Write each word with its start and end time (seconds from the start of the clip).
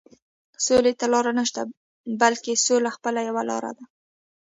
سولې 0.65 0.93
ته 0.99 1.05
لاره 1.13 1.31
نشته، 1.39 1.61
بلکې 2.21 2.61
سوله 2.65 2.89
خپله 2.95 3.19
یوه 3.27 3.41
ښه 3.43 3.47
لاره 3.51 3.71
ده. 3.77 3.85